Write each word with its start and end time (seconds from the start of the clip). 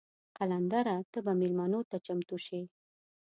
قلندره 0.37 0.95
ته 1.11 1.19
به 1.25 1.31
میلمنو 1.41 1.81
ته 1.89 1.97
چمتو 2.05 2.37
شې. 2.45 2.61